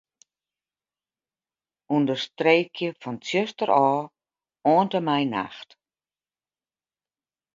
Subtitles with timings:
[1.97, 4.07] Understreekje fan 'tsjuster' ôf
[4.71, 5.71] oant en mei 'nacht'.